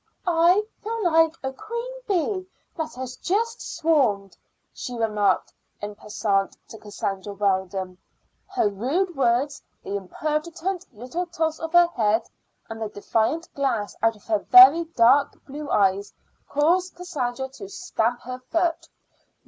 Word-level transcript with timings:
"I 0.25 0.63
feel 0.83 1.03
like 1.03 1.35
a 1.43 1.53
queen 1.53 1.93
bee 2.07 2.49
that 2.75 2.95
has 2.95 3.17
just 3.17 3.61
swarmed," 3.61 4.35
she 4.73 4.95
remarked 4.97 5.53
en 5.79 5.93
passant 5.93 6.57
to 6.69 6.79
Cassandra 6.79 7.33
Weldon. 7.33 7.99
Her 8.47 8.67
rude 8.67 9.15
words, 9.15 9.61
the 9.83 9.95
impertinent 9.95 10.87
little 10.91 11.27
toss 11.27 11.59
of 11.59 11.73
her 11.73 11.85
head, 11.85 12.23
and 12.67 12.81
the 12.81 12.89
defiant 12.89 13.47
glance 13.53 13.95
out 14.01 14.15
of 14.15 14.23
her 14.25 14.39
very 14.39 14.85
dark 14.85 15.35
blue 15.45 15.69
eyes 15.69 16.11
caused 16.49 16.95
Cassandra 16.95 17.47
to 17.49 17.69
stamp 17.69 18.21
her 18.21 18.39
foot. 18.39 18.89